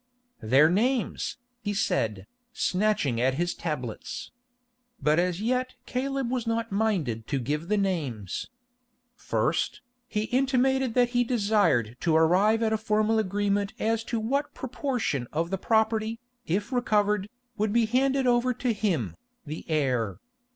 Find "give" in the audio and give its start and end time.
7.39-7.67